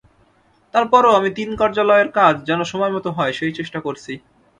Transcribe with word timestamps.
তার 0.73 0.85
পরও 0.91 1.17
আমি 1.19 1.29
তিন 1.37 1.49
কার্যালয়ের 1.59 2.09
কাজ 2.17 2.35
যেন 2.49 2.59
সময়মতো 2.71 3.09
হয়, 3.17 3.33
সেই 3.33 3.51
চেষ্টা 3.59 3.79
করছি। 3.85 4.13